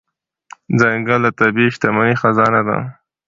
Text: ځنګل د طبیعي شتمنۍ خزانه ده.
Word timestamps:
ځنګل 0.79 1.19
د 1.25 1.27
طبیعي 1.39 1.69
شتمنۍ 1.75 2.13
خزانه 2.21 2.61
ده. 2.67 2.77